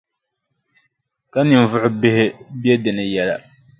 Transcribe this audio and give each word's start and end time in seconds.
Ka 1.31 1.39
ninvuɣʼ 1.47 1.85
bihi 1.99 2.25
be 2.61 2.71
di 2.83 2.91
ni 2.97 3.05
yɛla. 3.13 3.35